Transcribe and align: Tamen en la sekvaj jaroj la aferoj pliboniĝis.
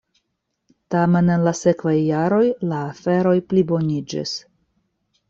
Tamen 0.93 1.27
en 1.33 1.43
la 1.47 1.53
sekvaj 1.59 1.93
jaroj 2.03 2.41
la 2.71 2.79
aferoj 2.95 3.35
pliboniĝis. 3.53 4.33